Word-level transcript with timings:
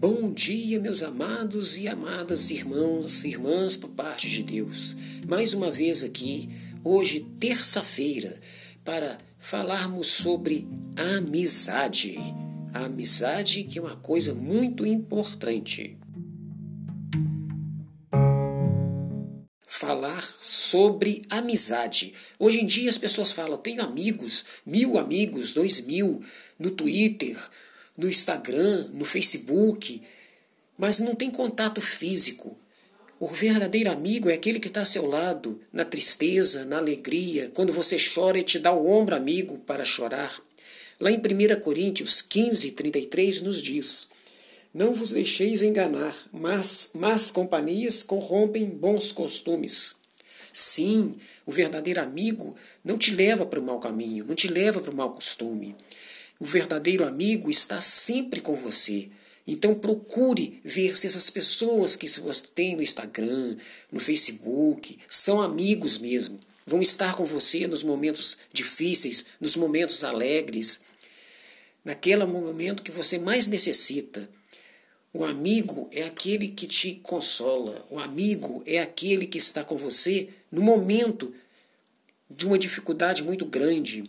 Bom 0.00 0.30
dia, 0.30 0.78
meus 0.78 1.02
amados 1.02 1.76
e 1.76 1.88
amadas 1.88 2.52
irmãos 2.52 3.24
e 3.24 3.30
irmãs 3.30 3.76
por 3.76 3.90
parte 3.90 4.30
de 4.30 4.44
Deus. 4.44 4.94
Mais 5.26 5.54
uma 5.54 5.72
vez 5.72 6.04
aqui, 6.04 6.48
hoje, 6.84 7.26
terça-feira, 7.40 8.38
para 8.84 9.18
falarmos 9.40 10.06
sobre 10.06 10.68
amizade. 11.16 12.14
A 12.72 12.84
amizade 12.84 13.64
que 13.64 13.80
é 13.80 13.82
uma 13.82 13.96
coisa 13.96 14.32
muito 14.32 14.86
importante. 14.86 15.98
Falar 19.66 20.22
sobre 20.40 21.22
amizade. 21.28 22.14
Hoje 22.38 22.60
em 22.60 22.66
dia 22.66 22.88
as 22.88 22.98
pessoas 22.98 23.32
falam, 23.32 23.58
tenho 23.58 23.82
amigos, 23.82 24.44
mil 24.64 24.96
amigos, 24.96 25.52
dois 25.52 25.80
mil, 25.80 26.22
no 26.56 26.70
Twitter, 26.70 27.36
no 27.98 28.08
Instagram, 28.08 28.88
no 28.94 29.04
Facebook, 29.04 30.00
mas 30.78 31.00
não 31.00 31.16
tem 31.16 31.30
contato 31.30 31.82
físico. 31.82 32.56
O 33.18 33.26
verdadeiro 33.26 33.90
amigo 33.90 34.30
é 34.30 34.34
aquele 34.34 34.60
que 34.60 34.68
está 34.68 34.80
ao 34.80 34.86
seu 34.86 35.04
lado, 35.04 35.60
na 35.72 35.84
tristeza, 35.84 36.64
na 36.64 36.78
alegria, 36.78 37.50
quando 37.52 37.72
você 37.72 37.96
chora 37.98 38.38
e 38.38 38.44
te 38.44 38.60
dá 38.60 38.72
o 38.72 38.88
ombro 38.88 39.16
amigo 39.16 39.58
para 39.66 39.84
chorar. 39.84 40.40
Lá 41.00 41.10
em 41.10 41.16
1 41.16 41.60
Coríntios 41.60 42.22
15, 42.22 42.70
33 42.72 43.42
nos 43.42 43.60
diz: 43.60 44.08
Não 44.72 44.94
vos 44.94 45.10
deixeis 45.10 45.62
enganar, 45.62 46.16
mas 46.32 46.90
más 46.94 47.32
companhias 47.32 48.04
corrompem 48.04 48.64
bons 48.66 49.10
costumes. 49.10 49.96
Sim, 50.52 51.16
o 51.44 51.50
verdadeiro 51.50 52.00
amigo 52.00 52.54
não 52.84 52.96
te 52.96 53.12
leva 53.12 53.44
para 53.44 53.58
o 53.58 53.62
mau 53.62 53.80
caminho, 53.80 54.24
não 54.24 54.36
te 54.36 54.46
leva 54.46 54.80
para 54.80 54.92
o 54.92 54.96
mau 54.96 55.12
costume. 55.12 55.74
O 56.40 56.44
verdadeiro 56.44 57.04
amigo 57.04 57.50
está 57.50 57.80
sempre 57.80 58.40
com 58.40 58.54
você. 58.54 59.08
Então 59.46 59.74
procure 59.74 60.60
ver 60.62 60.96
se 60.96 61.06
essas 61.06 61.30
pessoas 61.30 61.96
que 61.96 62.06
você 62.06 62.44
tem 62.54 62.76
no 62.76 62.82
Instagram, 62.82 63.56
no 63.90 63.98
Facebook, 63.98 64.98
são 65.08 65.40
amigos 65.40 65.98
mesmo. 65.98 66.38
Vão 66.66 66.82
estar 66.82 67.14
com 67.14 67.24
você 67.24 67.66
nos 67.66 67.82
momentos 67.82 68.36
difíceis, 68.52 69.24
nos 69.40 69.56
momentos 69.56 70.04
alegres, 70.04 70.80
naquele 71.82 72.26
momento 72.26 72.82
que 72.82 72.92
você 72.92 73.18
mais 73.18 73.48
necessita. 73.48 74.28
O 75.14 75.24
amigo 75.24 75.88
é 75.90 76.02
aquele 76.02 76.48
que 76.48 76.66
te 76.66 76.96
consola. 76.96 77.86
O 77.90 77.98
amigo 77.98 78.62
é 78.66 78.78
aquele 78.78 79.26
que 79.26 79.38
está 79.38 79.64
com 79.64 79.76
você 79.76 80.28
no 80.52 80.60
momento 80.60 81.34
de 82.28 82.46
uma 82.46 82.58
dificuldade 82.58 83.24
muito 83.24 83.46
grande. 83.46 84.04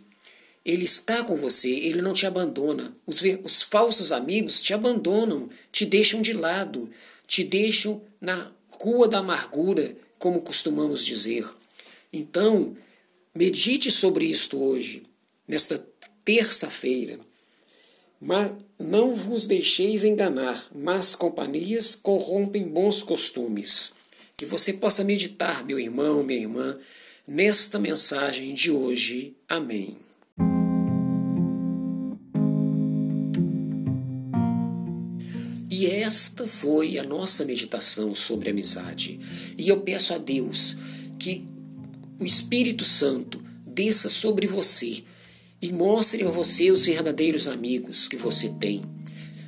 Ele 0.65 0.83
está 0.83 1.23
com 1.23 1.37
você, 1.37 1.69
ele 1.69 2.01
não 2.01 2.13
te 2.13 2.25
abandona. 2.25 2.95
Os, 3.05 3.21
os 3.43 3.61
falsos 3.61 4.11
amigos 4.11 4.61
te 4.61 4.73
abandonam, 4.73 5.49
te 5.71 5.85
deixam 5.85 6.21
de 6.21 6.33
lado, 6.33 6.89
te 7.25 7.43
deixam 7.43 8.01
na 8.19 8.51
rua 8.69 9.07
da 9.07 9.19
amargura, 9.19 9.95
como 10.17 10.41
costumamos 10.41 11.05
dizer. 11.05 11.47
Então, 12.11 12.75
medite 13.33 13.89
sobre 13.89 14.25
isto 14.25 14.61
hoje, 14.61 15.03
nesta 15.47 15.83
terça-feira. 16.25 17.19
Mas 18.19 18.51
não 18.77 19.15
vos 19.15 19.47
deixeis 19.47 20.03
enganar, 20.03 20.67
mas 20.75 21.15
companhias 21.15 21.95
corrompem 21.95 22.67
bons 22.67 23.01
costumes. 23.01 23.93
Que 24.35 24.45
você 24.45 24.73
possa 24.73 25.03
meditar, 25.03 25.65
meu 25.65 25.79
irmão, 25.79 26.23
minha 26.23 26.39
irmã, 26.39 26.77
nesta 27.27 27.79
mensagem 27.79 28.53
de 28.53 28.71
hoje. 28.71 29.35
Amém. 29.47 29.97
E 35.69 35.85
esta 35.85 36.47
foi 36.47 36.97
a 36.97 37.03
nossa 37.03 37.45
meditação 37.45 38.15
sobre 38.15 38.49
amizade. 38.49 39.19
E 39.55 39.69
eu 39.69 39.81
peço 39.81 40.13
a 40.13 40.17
Deus 40.17 40.75
que 41.19 41.45
o 42.19 42.25
Espírito 42.25 42.83
Santo 42.83 43.41
desça 43.65 44.09
sobre 44.09 44.47
você 44.47 45.03
e 45.61 45.71
mostre 45.71 46.23
a 46.23 46.29
você 46.29 46.71
os 46.71 46.85
verdadeiros 46.85 47.47
amigos 47.47 48.07
que 48.07 48.17
você 48.17 48.49
tem. 48.49 48.81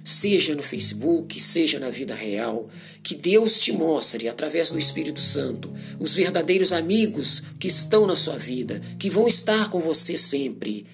Seja 0.04 0.56
no 0.56 0.64
Facebook, 0.64 1.40
seja 1.40 1.80
na 1.80 1.90
vida 1.90 2.14
real, 2.14 2.70
que 3.03 3.16
Deus 3.16 3.59
te 3.59 3.72
mostre, 3.72 4.28
através 4.28 4.72
do 4.72 4.80
Espírito 4.80 5.20
Santo, 5.20 5.72
os 6.00 6.14
verdadeiros 6.14 6.72
amigos 6.72 7.42
que 7.59 7.68
estão 7.68 8.06
na 8.06 8.16
sua 8.16 8.38
vida, 8.38 8.82
que 9.00 9.09
vão 9.09 9.28
estar 9.28 9.70
com 9.70 9.80
você 9.80 10.18
sempre. 10.18 10.86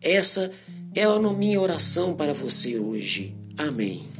Essa 0.00 0.50
é 0.94 1.04
a 1.04 1.18
minha 1.18 1.60
oração 1.60 2.14
para 2.14 2.32
você 2.32 2.78
hoje. 2.78 3.34
Amém. 3.58 4.15